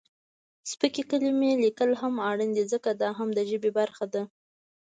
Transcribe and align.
سپکې 0.71 1.03
کلمې 1.11 1.51
لیکل 1.63 1.91
هم 2.01 2.13
اړین 2.29 2.51
دي 2.57 2.63
ځکه، 2.73 2.89
دا 3.01 3.09
هم 3.17 3.29
د 3.37 3.39
ژبې 3.49 3.71
برخه 3.79 4.05
ده. 4.13 4.23